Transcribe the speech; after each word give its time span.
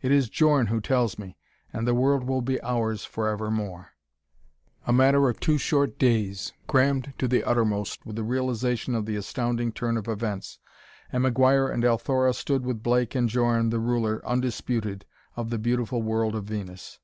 it 0.00 0.10
is 0.10 0.30
Djorn 0.30 0.68
who 0.68 0.80
tells 0.80 1.18
me 1.18 1.36
and 1.70 1.86
the 1.86 1.92
world 1.94 2.24
will 2.24 2.40
be 2.40 2.58
ours 2.62 3.04
forevermore." 3.04 3.88
A 4.86 4.94
matter 4.94 5.28
of 5.28 5.38
two 5.40 5.58
short 5.58 5.98
days, 5.98 6.54
crammed 6.66 7.12
to 7.18 7.28
the 7.28 7.44
uttermost 7.44 8.06
with 8.06 8.16
the 8.16 8.22
realization 8.22 8.94
of 8.94 9.04
the 9.04 9.16
astounding 9.16 9.72
turn 9.72 9.98
of 9.98 10.08
events 10.08 10.58
and 11.12 11.22
McGuire 11.22 11.70
and 11.70 11.84
Althora 11.84 12.32
stood 12.32 12.64
with 12.64 12.82
Blake 12.82 13.14
and 13.14 13.28
Djorn, 13.28 13.68
the 13.68 13.78
ruler, 13.78 14.26
undisputed, 14.26 15.04
of 15.36 15.50
the 15.50 15.58
beautiful 15.58 16.00
world 16.00 16.34
of 16.34 16.44
Venus. 16.44 16.98